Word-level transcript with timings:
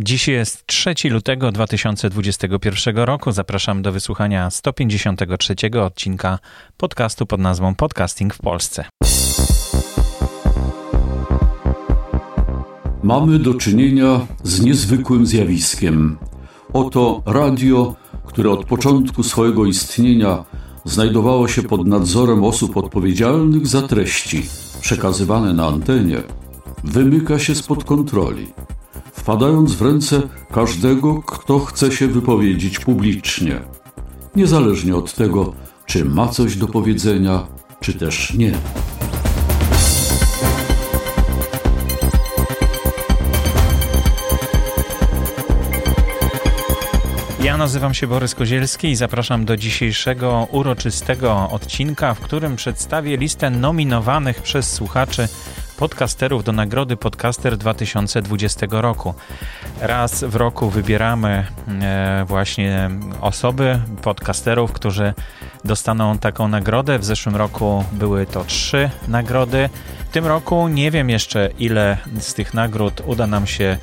Dziś 0.00 0.28
jest 0.28 0.66
3 0.66 0.94
lutego 1.10 1.52
2021 1.52 2.96
roku. 2.96 3.32
Zapraszam 3.32 3.82
do 3.82 3.92
wysłuchania 3.92 4.50
153 4.50 5.54
odcinka 5.82 6.38
podcastu 6.76 7.26
pod 7.26 7.40
nazwą 7.40 7.74
Podcasting 7.74 8.34
w 8.34 8.38
Polsce. 8.38 8.84
Mamy 13.02 13.38
do 13.38 13.54
czynienia 13.54 14.26
z 14.42 14.60
niezwykłym 14.60 15.26
zjawiskiem. 15.26 16.18
Oto 16.72 17.22
radio, 17.26 17.94
które 18.26 18.50
od 18.50 18.64
początku 18.64 19.22
swojego 19.22 19.66
istnienia 19.66 20.44
znajdowało 20.84 21.48
się 21.48 21.62
pod 21.62 21.86
nadzorem 21.86 22.44
osób 22.44 22.76
odpowiedzialnych 22.76 23.66
za 23.66 23.82
treści 23.82 24.42
przekazywane 24.80 25.52
na 25.52 25.66
antenie, 25.66 26.22
wymyka 26.84 27.38
się 27.38 27.54
spod 27.54 27.84
kontroli 27.84 28.46
wpadając 29.12 29.74
w 29.74 29.82
ręce 29.82 30.22
każdego, 30.52 31.22
kto 31.22 31.58
chce 31.58 31.92
się 31.92 32.08
wypowiedzieć 32.08 32.78
publicznie, 32.78 33.60
niezależnie 34.36 34.96
od 34.96 35.14
tego, 35.14 35.52
czy 35.86 36.04
ma 36.04 36.28
coś 36.28 36.56
do 36.56 36.66
powiedzenia, 36.66 37.46
czy 37.80 37.94
też 37.94 38.34
nie. 38.34 38.52
Ja 47.42 47.56
nazywam 47.56 47.94
się 47.94 48.06
Borys 48.06 48.34
Kozielski 48.34 48.88
i 48.88 48.96
zapraszam 48.96 49.44
do 49.44 49.56
dzisiejszego 49.56 50.48
uroczystego 50.50 51.48
odcinka, 51.50 52.14
w 52.14 52.20
którym 52.20 52.56
przedstawię 52.56 53.16
listę 53.16 53.50
nominowanych 53.50 54.42
przez 54.42 54.72
słuchaczy 54.72 55.28
podcasterów 55.78 56.44
do 56.44 56.52
Nagrody 56.52 56.96
Podcaster 56.96 57.56
2020 57.56 58.66
roku. 58.70 59.14
Raz 59.80 60.24
w 60.24 60.36
roku 60.36 60.70
wybieramy 60.70 61.46
e, 61.82 62.24
właśnie 62.28 62.90
osoby, 63.20 63.80
podcasterów, 64.02 64.72
którzy 64.72 65.14
dostaną 65.64 66.18
taką 66.18 66.48
nagrodę. 66.48 66.98
W 66.98 67.04
zeszłym 67.04 67.36
roku 67.36 67.84
były 67.92 68.26
to 68.26 68.44
trzy 68.44 68.90
nagrody. 69.08 69.68
W 70.08 70.12
tym 70.12 70.26
roku 70.26 70.68
nie 70.68 70.90
wiem 70.90 71.10
jeszcze, 71.10 71.50
ile 71.58 71.98
z 72.20 72.34
tych 72.34 72.54
nagród 72.54 73.02
uda 73.06 73.26
nam 73.26 73.46
się 73.46 73.78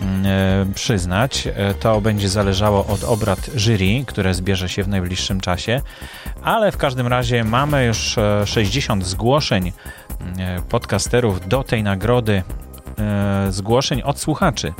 mm, 0.00 0.26
e, 0.26 0.74
przyznać. 0.74 1.46
E, 1.46 1.74
to 1.74 2.00
będzie 2.00 2.28
zależało 2.28 2.86
od 2.86 3.04
obrad 3.04 3.50
jury, 3.54 4.04
które 4.06 4.34
zbierze 4.34 4.68
się 4.68 4.82
w 4.82 4.88
najbliższym 4.88 5.40
czasie, 5.40 5.82
ale 6.42 6.72
w 6.72 6.76
każdym 6.76 7.06
razie 7.06 7.44
mamy 7.44 7.84
już 7.84 8.16
60 8.44 9.06
zgłoszeń 9.06 9.72
podcasterów 10.68 11.48
do 11.48 11.64
tej 11.64 11.82
nagrody 11.82 12.42
e, 12.98 13.46
zgłoszeń 13.50 14.02
od 14.02 14.20
słuchaczy. 14.20 14.72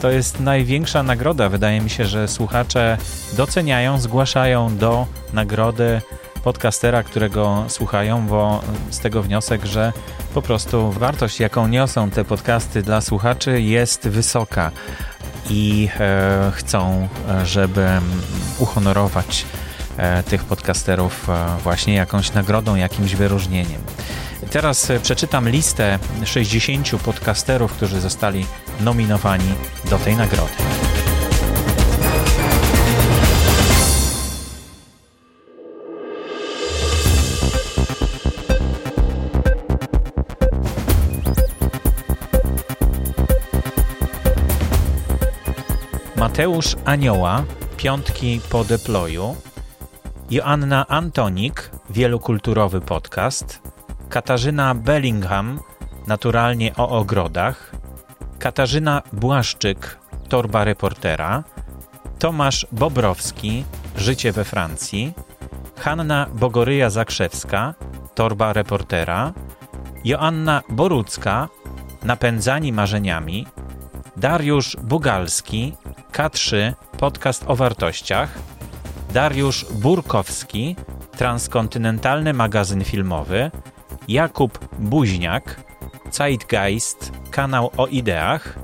To 0.00 0.10
jest 0.10 0.40
największa 0.40 1.02
nagroda. 1.02 1.48
Wydaje 1.48 1.80
mi 1.80 1.90
się, 1.90 2.04
że 2.04 2.28
słuchacze 2.28 2.98
doceniają, 3.36 4.00
zgłaszają 4.00 4.76
do 4.76 5.06
nagrody 5.32 6.00
podcastera, 6.44 7.02
którego 7.02 7.64
słuchają, 7.68 8.26
bo 8.26 8.60
z 8.90 8.98
tego 8.98 9.22
wniosek, 9.22 9.64
że 9.64 9.92
po 10.34 10.42
prostu 10.42 10.90
wartość, 10.90 11.40
jaką 11.40 11.68
niosą 11.68 12.10
te 12.10 12.24
podcasty 12.24 12.82
dla 12.82 13.00
słuchaczy, 13.00 13.60
jest 13.60 14.08
wysoka 14.08 14.70
i 15.50 15.88
e, 16.00 16.52
chcą, 16.54 17.08
żeby 17.44 17.88
uhonorować 18.58 19.46
e, 19.96 20.22
tych 20.22 20.44
podcasterów 20.44 21.28
e, 21.30 21.56
właśnie 21.62 21.94
jakąś 21.94 22.32
nagrodą, 22.32 22.74
jakimś 22.74 23.14
wyróżnieniem. 23.14 23.80
Teraz 24.50 24.90
e, 24.90 25.00
przeczytam 25.00 25.48
listę 25.48 25.98
60 26.24 27.02
podcasterów, 27.04 27.72
którzy 27.72 28.00
zostali 28.00 28.46
nominowani 28.80 29.54
do 29.90 29.98
tej 29.98 30.16
nagrody. 30.16 30.52
Mateusz 46.16 46.76
Anioła, 46.84 47.44
piątki 47.76 48.40
po 48.50 48.64
deployu, 48.64 49.36
Joanna 50.30 50.86
Antonik, 50.88 51.70
wielokulturowy 51.90 52.80
podcast, 52.80 53.71
Katarzyna 54.12 54.74
Bellingham, 54.74 55.60
naturalnie 56.06 56.76
o 56.76 56.88
ogrodach, 56.88 57.70
Katarzyna 58.38 59.02
Błaszczyk, 59.12 59.98
torba 60.28 60.64
reportera, 60.64 61.44
Tomasz 62.18 62.66
Bobrowski, 62.72 63.64
życie 63.96 64.32
we 64.32 64.44
Francji, 64.44 65.12
Hanna 65.78 66.26
Bogoryja-Zakrzewska, 66.34 67.74
torba 68.14 68.52
reportera, 68.52 69.32
Joanna 70.04 70.62
Borucka, 70.68 71.48
napędzani 72.02 72.72
marzeniami, 72.72 73.46
Dariusz 74.16 74.76
Bugalski, 74.82 75.76
K3, 76.12 76.72
podcast 76.98 77.44
o 77.46 77.56
wartościach, 77.56 78.38
Dariusz 79.12 79.66
Burkowski, 79.72 80.76
transkontynentalny 81.16 82.32
magazyn 82.32 82.84
filmowy, 82.84 83.50
Jakub 84.08 84.58
Buźniak, 84.78 85.60
Zeitgeist, 86.10 87.12
kanał 87.30 87.70
o 87.76 87.86
ideach, 87.86 88.58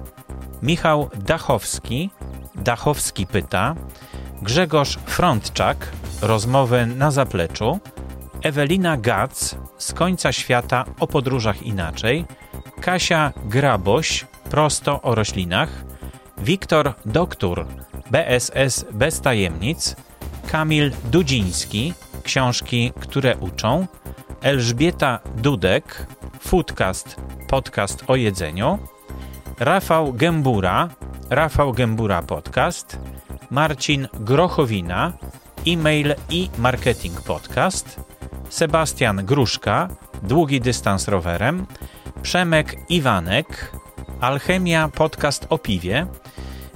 Michał 0.62 1.10
Dachowski, 1.14 2.10
Dachowski 2.54 3.26
pyta, 3.26 3.74
Grzegorz 4.42 4.98
Frontczak, 5.06 5.88
rozmowy 6.22 6.86
na 6.86 7.10
zapleczu, 7.10 7.78
Ewelina 8.42 8.96
Gac, 8.96 9.54
z 9.78 9.92
końca 9.92 10.32
świata 10.32 10.84
o 11.00 11.06
podróżach 11.06 11.62
inaczej, 11.62 12.24
Kasia 12.80 13.32
Graboś, 13.44 14.26
prosto 14.50 15.02
o 15.02 15.14
roślinach, 15.14 15.68
Wiktor 16.38 16.94
Doktor, 17.04 17.66
BSS 18.10 18.84
bez 18.92 19.20
tajemnic, 19.20 19.96
Kamil 20.50 20.92
Dudziński, 21.04 21.94
książki, 22.22 22.92
które 23.00 23.36
uczą, 23.36 23.86
Elżbieta 24.42 25.18
Dudek, 25.36 26.06
Foodcast, 26.40 27.16
podcast 27.48 28.04
o 28.06 28.16
jedzeniu, 28.16 28.78
Rafał 29.58 30.12
Gębura, 30.12 30.88
Rafał 31.30 31.72
Gębura 31.72 32.22
Podcast, 32.22 32.98
Marcin 33.50 34.08
Grochowina, 34.20 35.12
e-mail 35.66 36.14
i 36.30 36.50
marketing 36.58 37.20
podcast, 37.20 38.00
Sebastian 38.48 39.24
Gruszka, 39.24 39.88
długi 40.22 40.60
dystans 40.60 41.08
rowerem, 41.08 41.66
Przemek 42.22 42.76
Iwanek, 42.88 43.72
Alchemia 44.20 44.88
podcast 44.88 45.46
o 45.48 45.58
piwie, 45.58 46.06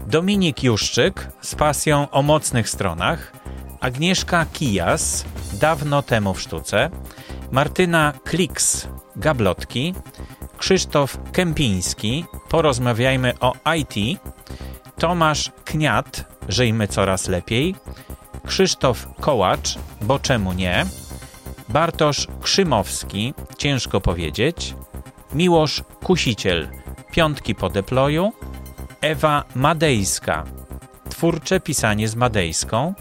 Dominik 0.06 0.62
Juszczyk 0.62 1.28
z 1.40 1.54
pasją 1.54 2.10
o 2.10 2.22
mocnych 2.22 2.68
stronach, 2.68 3.32
Agnieszka 3.80 4.46
Kijas, 4.52 5.24
dawno 5.52 6.02
temu 6.02 6.34
w 6.34 6.40
sztuce, 6.40 6.90
Martyna 7.52 8.12
Kliks, 8.24 8.88
Gablotki, 9.16 9.94
Krzysztof 10.58 11.18
Kępiński, 11.32 12.24
porozmawiajmy 12.48 13.32
o 13.40 13.52
IT, 13.76 14.20
Tomasz 14.98 15.50
Kniat, 15.64 16.24
żyjmy 16.48 16.88
coraz 16.88 17.28
lepiej, 17.28 17.74
Krzysztof 18.46 19.06
Kołacz, 19.20 19.78
bo 20.02 20.18
czemu 20.18 20.52
nie, 20.52 20.86
Bartosz 21.68 22.28
Krzymowski, 22.42 23.34
ciężko 23.58 24.00
powiedzieć, 24.00 24.74
Miłosz 25.34 25.82
Kusiciel, 26.04 26.68
piątki 27.10 27.54
po 27.54 27.70
deployu, 27.70 28.32
Ewa 29.00 29.44
Madejska, 29.54 30.44
twórcze 31.08 31.60
pisanie 31.60 32.08
z 32.08 32.16
Madejską, 32.16 32.94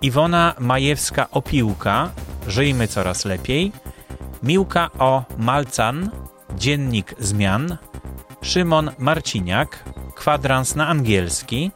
Iwona 0.00 0.54
Majewska-Opiłka, 0.60 2.08
żyjmy 2.46 2.88
coraz 2.88 3.24
lepiej, 3.24 3.72
Miłka 4.42 4.90
O. 4.98 5.24
Malcan, 5.38 6.10
Dziennik 6.56 7.14
Zmian, 7.18 7.76
Szymon 8.42 8.90
Marciniak, 8.98 9.84
Kwadrans 10.14 10.74
na 10.74 10.88
angielski, 10.88 11.70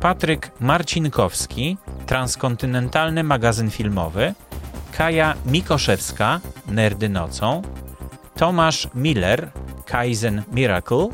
Patryk 0.00 0.50
Marcinkowski, 0.60 1.76
Transkontynentalny 2.06 3.22
Magazyn 3.24 3.70
Filmowy, 3.70 4.34
Kaja 4.92 5.34
Mikoszewska, 5.46 6.40
Nerdy 6.66 7.08
Nocą, 7.08 7.62
Tomasz 8.36 8.88
Miller, 8.94 9.50
Kaizen 9.86 10.42
Miracle, 10.52 11.08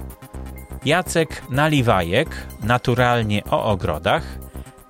Jacek 0.84 1.42
Naliwajek, 1.50 2.28
Naturalnie 2.62 3.44
o 3.50 3.64
ogrodach, 3.64 4.24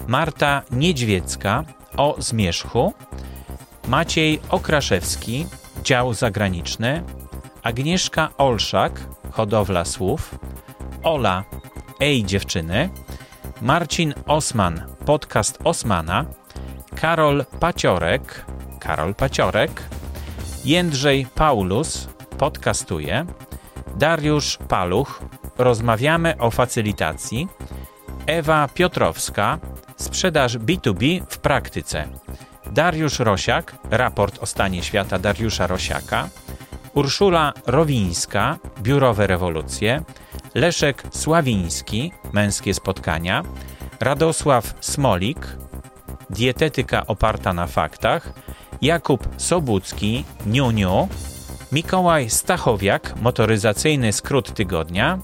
Marta 0.07 0.63
Niedźwiecka, 0.71 1.65
o 1.97 2.17
zmierzchu, 2.19 2.93
Maciej 3.89 4.41
Okraszewski, 4.49 5.47
dział 5.85 6.15
zagraniczny, 6.15 7.03
Agnieszka 7.63 8.31
Olszak, 8.39 9.01
hodowla 9.33 9.85
słów, 9.85 10.35
Ola, 11.03 11.45
ej 12.01 12.25
dziewczyny, 12.25 12.89
Marcin 13.63 14.15
Osman, 14.27 14.83
podcast 15.07 15.59
Osmana, 15.65 16.25
Karol 16.97 17.45
Paciorek, 17.61 18.45
Karol 18.81 19.15
Paciorek, 19.15 19.83
Jędrzej 20.65 21.27
Paulus, 21.35 22.09
podcastuje, 22.39 23.27
Dariusz 23.97 24.59
Paluch, 24.69 25.23
rozmawiamy 25.59 26.39
o 26.39 26.51
facylitacji, 26.51 27.49
Ewa 28.27 28.69
Piotrowska, 28.69 29.59
sprzedaż 29.97 30.59
B2B 30.59 31.23
w 31.29 31.39
praktyce, 31.39 32.09
Dariusz 32.75 33.19
Rosiak, 33.19 33.77
raport 33.91 34.43
o 34.43 34.47
stanie 34.47 34.83
świata 34.83 35.19
Dariusza 35.19 35.67
Rosiaka, 35.67 36.29
Urszula 36.95 37.53
Rowińska, 37.67 38.59
biurowe 38.83 39.27
rewolucje, 39.27 40.03
Leszek 40.55 41.03
Sławiński, 41.11 42.13
męskie 42.33 42.75
spotkania, 42.75 43.43
Radosław 44.01 44.75
Smolik, 44.81 45.47
dietetyka 46.31 47.07
oparta 47.07 47.53
na 47.53 47.67
faktach, 47.67 48.33
Jakub 48.83 49.29
Sobucki, 49.37 50.25
Niu 50.47 50.71
Niu, 50.71 51.09
Mikołaj 51.73 52.31
Stachowiak, 52.31 53.15
motoryzacyjny 53.21 54.13
skrót 54.13 54.55
tygodnia, 54.55 55.19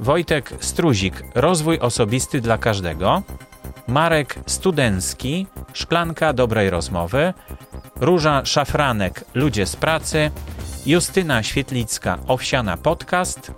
Wojtek 0.00 0.54
Struzik, 0.60 1.22
rozwój 1.34 1.78
osobisty 1.78 2.40
dla 2.40 2.58
każdego, 2.58 3.22
Marek 3.88 4.38
Studencki, 4.46 5.46
szklanka 5.72 6.32
dobrej 6.32 6.70
rozmowy, 6.70 7.34
Róża 8.00 8.44
Szafranek, 8.44 9.24
ludzie 9.34 9.66
z 9.66 9.76
pracy, 9.76 10.30
Justyna 10.86 11.42
Świetlicka, 11.42 12.18
owsiana 12.26 12.76
podcast, 12.76 13.52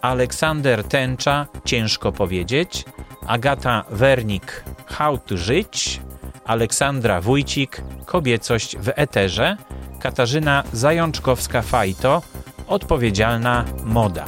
Aleksander 0.00 0.84
Tęcza, 0.84 1.46
ciężko 1.64 2.12
powiedzieć, 2.12 2.84
Agata 3.26 3.84
Wernik, 3.90 4.64
how 4.86 5.18
to 5.18 5.36
żyć, 5.36 6.00
Aleksandra 6.44 7.20
Wójcik, 7.20 7.82
kobiecość 8.06 8.76
w 8.76 8.92
eterze, 8.96 9.56
Katarzyna 10.00 10.64
Zajączkowska-Fajto, 10.72 12.22
odpowiedzialna 12.66 13.64
moda. 13.84 14.24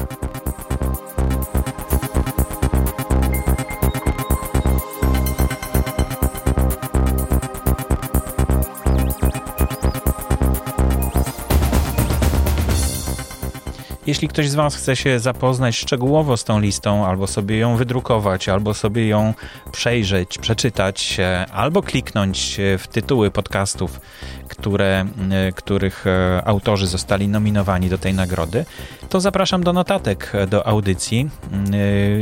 Jeśli 14.06 14.28
ktoś 14.28 14.48
z 14.48 14.54
Was 14.54 14.76
chce 14.76 14.96
się 14.96 15.18
zapoznać 15.18 15.76
szczegółowo 15.76 16.36
z 16.36 16.44
tą 16.44 16.60
listą, 16.60 17.06
albo 17.06 17.26
sobie 17.26 17.58
ją 17.58 17.76
wydrukować, 17.76 18.48
albo 18.48 18.74
sobie 18.74 19.08
ją 19.08 19.34
przejrzeć, 19.72 20.38
przeczytać, 20.38 21.16
albo 21.52 21.82
kliknąć 21.82 22.60
w 22.78 22.88
tytuły 22.88 23.30
podcastów, 23.30 24.00
które, 24.48 25.06
e, 25.30 25.52
których 25.52 26.06
e, 26.06 26.42
autorzy 26.44 26.86
zostali 26.86 27.28
nominowani 27.28 27.88
do 27.88 27.98
tej 27.98 28.14
nagrody, 28.14 28.64
to 29.08 29.20
zapraszam 29.20 29.64
do 29.64 29.72
notatek 29.72 30.32
do 30.48 30.66
audycji. 30.66 31.30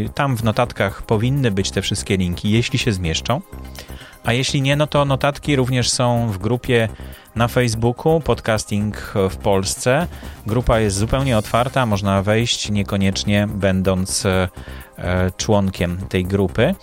E, 0.07 0.09
tam 0.09 0.37
w 0.37 0.45
notatkach 0.45 1.03
powinny 1.03 1.51
być 1.51 1.71
te 1.71 1.83
wszystkie 1.83 2.17
linki, 2.17 2.51
jeśli 2.51 2.79
się 2.79 2.93
zmieszczą. 2.93 3.41
A 4.25 4.33
jeśli 4.33 4.63
nie, 4.63 4.77
no 4.77 4.87
to 4.87 5.05
notatki 5.05 5.57
również 5.57 5.91
są 5.91 6.29
w 6.29 6.39
grupie 6.39 6.89
na 7.35 7.49
Facebooku 7.49 8.21
Podcasting 8.21 9.13
w 9.31 9.37
Polsce. 9.37 10.07
Grupa 10.47 10.81
jest 10.81 10.97
zupełnie 10.97 11.39
otwarta, 11.39 11.87
można 11.87 12.23
wejść 12.23 12.71
niekoniecznie 12.71 13.49
będąc 13.55 14.27
e, 14.27 14.49
członkiem 15.37 15.99
tej 16.09 16.25
grupy. 16.25 16.75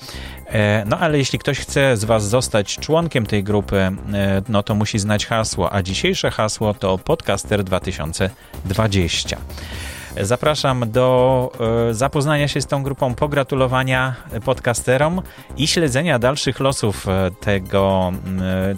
E, 0.45 0.85
no 0.85 0.99
ale 0.99 1.17
jeśli 1.17 1.39
ktoś 1.39 1.59
chce 1.59 1.97
z 1.97 2.03
Was 2.03 2.29
zostać 2.29 2.77
członkiem 2.77 3.25
tej 3.25 3.43
grupy, 3.43 3.77
e, 3.77 3.93
no 4.49 4.63
to 4.63 4.75
musi 4.75 4.99
znać 4.99 5.25
hasło, 5.25 5.73
a 5.73 5.83
dzisiejsze 5.83 6.31
hasło 6.31 6.73
to 6.73 6.97
Podcaster 6.97 7.63
2020. 7.63 9.37
Zapraszam 10.21 10.91
do 10.91 11.51
zapoznania 11.91 12.47
się 12.47 12.61
z 12.61 12.67
tą 12.67 12.83
grupą, 12.83 13.15
pogratulowania 13.15 14.15
podcasterom 14.45 15.21
i 15.57 15.67
śledzenia 15.67 16.19
dalszych 16.19 16.59
losów 16.59 17.07
tego, 17.41 18.11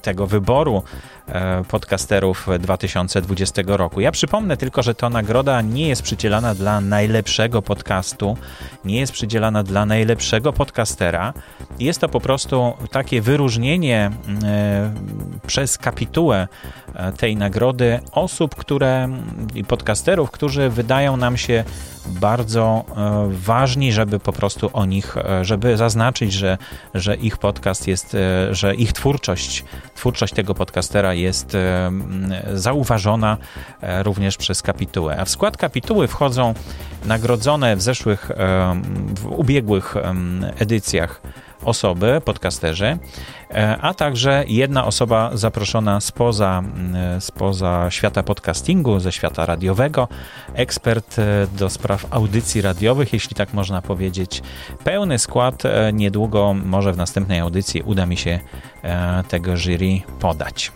tego 0.02 0.28
wyboru 0.28 0.84
E, 1.32 1.64
podcasterów 1.64 2.48
2020 2.60 3.62
roku. 3.66 4.02
Ja 4.02 4.12
przypomnę 4.12 4.58
tylko, 4.58 4.84
że 4.84 4.96
to 4.96 5.10
nagroda 5.10 5.62
nie 5.62 5.88
jest 5.88 6.02
przydzielana 6.02 6.56
dla 6.56 6.82
najlepszego 6.82 7.62
podcastu, 7.62 8.38
nie 8.86 9.00
jest 9.00 9.14
przydzielana 9.14 9.64
dla 9.64 9.86
najlepszego 9.86 10.54
podcastera. 10.54 11.34
Jest 11.80 12.02
to 12.02 12.10
po 12.10 12.20
prostu 12.20 12.74
takie 12.92 13.22
wyróżnienie 13.22 14.12
e, 14.44 14.94
przez 15.48 15.78
kapitułę 15.78 16.48
e, 16.48 16.48
tej 17.18 17.36
nagrody 17.36 18.00
osób, 18.12 18.56
które 18.56 19.10
i 19.56 19.64
podcasterów, 19.64 20.32
którzy 20.32 20.70
wydają 20.70 21.18
nam 21.18 21.38
się 21.38 21.64
bardzo 22.08 22.86
ważni, 23.30 23.94
żeby 23.94 24.20
po 24.20 24.34
prostu 24.34 24.70
o 24.74 24.86
nich, 24.86 25.16
żeby 25.42 25.78
zaznaczyć, 25.78 26.34
że, 26.34 26.58
że 26.94 27.16
ich 27.16 27.38
podcast 27.38 27.88
jest, 27.88 28.18
że 28.52 28.76
ich 28.76 28.94
twórczość, 28.94 29.64
twórczość 29.96 30.34
tego 30.34 30.56
podcastera 30.56 31.14
jest 31.14 31.56
e, 31.56 31.92
zauważona 32.54 33.38
e, 33.82 34.04
również 34.04 34.38
przez 34.38 34.62
kapitułę. 34.62 35.18
A 35.20 35.26
w 35.26 35.30
skład 35.30 35.58
kapituły 35.58 36.08
wchodzą 36.08 36.54
nagrodzone 37.06 37.76
w 37.76 37.82
zeszłych, 37.82 38.32
e, 38.32 38.36
w 39.16 39.26
ubiegłych 39.26 39.96
edycjach 40.60 41.22
osoby, 41.66 42.22
podcasterzy, 42.26 42.98
a 43.82 43.94
także 43.94 44.44
jedna 44.48 44.86
osoba 44.86 45.32
zaproszona 45.34 46.00
spoza, 46.00 46.64
spoza 47.20 47.88
świata 47.90 48.24
podcastingu, 48.24 49.00
ze 49.00 49.12
świata 49.12 49.46
radiowego, 49.46 50.08
ekspert 50.54 51.16
do 51.58 51.70
spraw 51.70 52.06
audycji 52.10 52.62
radiowych, 52.62 53.14
jeśli 53.14 53.36
tak 53.36 53.54
można 53.54 53.82
powiedzieć. 53.82 54.42
Pełny 54.84 55.20
skład 55.20 55.64
niedługo, 55.94 56.54
może 56.66 56.94
w 56.94 56.98
następnej 56.98 57.40
audycji 57.40 57.82
uda 57.82 58.06
mi 58.06 58.18
się 58.18 58.40
tego 59.28 59.58
jury 59.58 60.02
podać. 60.20 60.72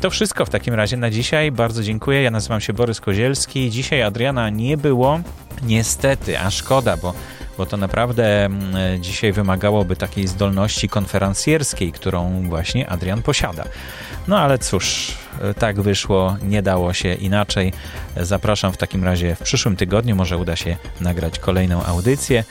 To 0.00 0.10
wszystko 0.10 0.44
w 0.44 0.50
takim 0.50 0.74
razie 0.74 0.96
na 0.96 1.10
dzisiaj. 1.10 1.52
Bardzo 1.52 1.82
dziękuję. 1.82 2.22
Ja 2.22 2.30
nazywam 2.30 2.60
się 2.60 2.72
Borys 2.72 3.00
Kozielski. 3.00 3.70
Dzisiaj 3.70 4.02
Adriana 4.02 4.50
nie 4.50 4.76
było. 4.76 5.20
Niestety, 5.62 6.40
a 6.40 6.50
szkoda, 6.50 6.96
bo 6.96 7.12
bo 7.58 7.66
to 7.66 7.76
naprawdę 7.76 8.44
mm, 8.44 9.02
dzisiaj 9.02 9.32
wymagałoby 9.32 9.96
takiej 9.96 10.26
zdolności 10.26 10.88
konferencjerskiej, 10.88 11.92
którą 11.92 12.48
właśnie 12.48 12.88
Adrian 12.90 13.22
posiada. 13.22 13.64
No 14.28 14.38
ale 14.38 14.58
cóż, 14.58 15.12
tak 15.58 15.80
wyszło, 15.80 16.36
nie 16.42 16.62
dało 16.62 16.92
się 16.92 17.14
inaczej. 17.14 17.72
Zapraszam 18.16 18.72
w 18.72 18.76
takim 18.76 19.04
razie 19.04 19.34
w 19.34 19.42
przyszłym 19.42 19.76
tygodniu, 19.76 20.16
może 20.16 20.36
uda 20.36 20.56
się 20.56 20.76
nagrać 21.00 21.38
kolejną 21.38 21.84
audycję. 21.84 22.44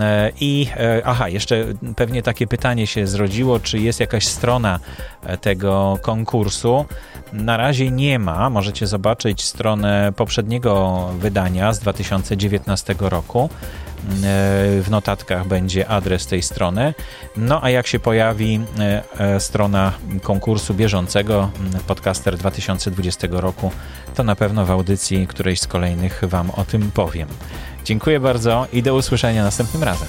E, 0.00 0.32
I 0.40 0.66
e, 0.76 1.02
aha, 1.04 1.28
jeszcze 1.28 1.64
pewnie 1.96 2.22
takie 2.22 2.46
pytanie 2.46 2.86
się 2.86 3.06
zrodziło, 3.06 3.60
czy 3.60 3.78
jest 3.78 4.00
jakaś 4.00 4.26
strona 4.26 4.80
e, 5.22 5.36
tego 5.36 5.98
konkursu. 6.02 6.84
Na 7.32 7.56
razie 7.56 7.90
nie 7.90 8.18
ma. 8.18 8.50
Możecie 8.50 8.86
zobaczyć 8.86 9.44
stronę 9.44 10.12
poprzedniego 10.16 11.08
wydania 11.18 11.72
z 11.72 11.78
2019 11.78 12.94
roku. 12.98 13.50
W 14.82 14.86
notatkach 14.90 15.46
będzie 15.46 15.88
adres 15.88 16.26
tej 16.26 16.42
strony. 16.42 16.94
No 17.36 17.64
a 17.64 17.70
jak 17.70 17.86
się 17.86 17.98
pojawi 17.98 18.60
strona 19.38 19.92
konkursu 20.22 20.74
bieżącego 20.74 21.50
Podcaster 21.86 22.36
2020 22.36 23.28
roku, 23.30 23.70
to 24.14 24.24
na 24.24 24.36
pewno 24.36 24.66
w 24.66 24.70
audycji 24.70 25.26
którejś 25.26 25.60
z 25.60 25.66
kolejnych 25.66 26.20
Wam 26.22 26.50
o 26.50 26.64
tym 26.64 26.90
powiem. 26.90 27.28
Dziękuję 27.84 28.20
bardzo 28.20 28.66
i 28.72 28.82
do 28.82 28.94
usłyszenia 28.94 29.44
następnym 29.44 29.82
razem. 29.82 30.08